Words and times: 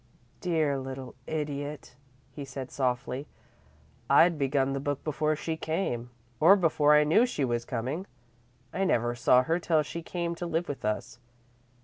"Dear 0.39 0.79
little 0.79 1.13
idiot," 1.27 1.93
said 2.35 2.53
Harlan, 2.55 2.69
softly. 2.71 3.27
"I'd 4.09 4.35
begun 4.39 4.73
the 4.73 4.79
book 4.79 5.03
before 5.03 5.35
she 5.35 5.55
came 5.55 6.09
or 6.39 6.55
before 6.55 6.95
I 6.95 7.03
knew 7.03 7.27
she 7.27 7.45
was 7.45 7.65
coming. 7.65 8.07
I 8.73 8.83
never 8.83 9.13
saw 9.13 9.43
her 9.43 9.59
till 9.59 9.83
she 9.83 10.01
came 10.01 10.33
to 10.37 10.47
live 10.47 10.67
with 10.67 10.83
us. 10.83 11.19